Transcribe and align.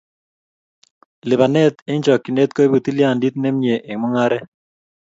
Lipanet 1.27 1.75
eng 1.89 2.03
chokchinet 2.05 2.51
koibu 2.55 2.77
tilyandit 2.85 3.35
ne 3.39 3.49
mie 3.59 3.75
eng 3.89 3.99
mungaret 4.01 4.47